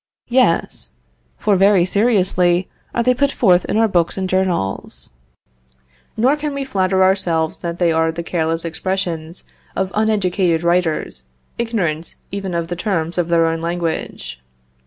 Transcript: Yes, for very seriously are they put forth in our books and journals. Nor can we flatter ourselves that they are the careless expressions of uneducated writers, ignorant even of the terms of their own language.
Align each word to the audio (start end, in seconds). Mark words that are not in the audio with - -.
Yes, 0.29 0.93
for 1.37 1.55
very 1.55 1.85
seriously 1.85 2.67
are 2.95 3.03
they 3.03 3.13
put 3.13 3.31
forth 3.31 3.65
in 3.65 3.77
our 3.77 3.87
books 3.87 4.17
and 4.17 4.27
journals. 4.27 5.11
Nor 6.17 6.35
can 6.37 6.55
we 6.55 6.65
flatter 6.65 7.03
ourselves 7.03 7.57
that 7.57 7.77
they 7.77 7.91
are 7.91 8.11
the 8.11 8.23
careless 8.23 8.65
expressions 8.65 9.43
of 9.75 9.91
uneducated 9.93 10.63
writers, 10.63 11.25
ignorant 11.59 12.15
even 12.31 12.55
of 12.55 12.67
the 12.67 12.75
terms 12.75 13.19
of 13.19 13.29
their 13.29 13.45
own 13.45 13.61
language. 13.61 14.41